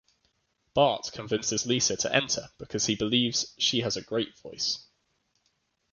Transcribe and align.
Bart 0.73 1.11
convinces 1.13 1.67
Lisa 1.67 1.95
to 1.95 2.11
enter 2.11 2.49
because 2.57 2.87
he 2.87 2.95
believes 2.95 3.53
she 3.59 3.81
has 3.81 3.95
a 3.97 4.01
great 4.01 4.35
voice. 4.39 4.87